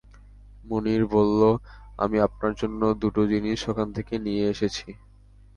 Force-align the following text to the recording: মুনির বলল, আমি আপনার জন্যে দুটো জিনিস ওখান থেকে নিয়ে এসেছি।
মুনির 0.65 1.03
বলল, 1.07 1.41
আমি 1.97 2.17
আপনার 2.27 2.51
জন্যে 2.55 2.87
দুটো 3.01 3.21
জিনিস 3.31 3.59
ওখান 3.71 3.87
থেকে 3.97 4.13
নিয়ে 4.25 4.43
এসেছি। 4.53 4.87